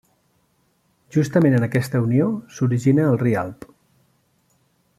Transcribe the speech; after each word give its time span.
Justament 1.17 1.57
en 1.57 1.67
aquesta 1.67 2.01
unió 2.07 2.31
s'origina 2.55 3.05
el 3.11 3.21
Rialb. 3.25 3.69